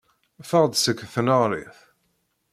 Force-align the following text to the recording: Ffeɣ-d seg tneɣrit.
Ffeɣ-d 0.49 0.73
seg 0.77 0.97
tneɣrit. 1.13 1.77